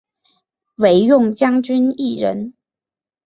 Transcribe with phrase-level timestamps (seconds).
[0.77, 2.55] 惟用将军一人。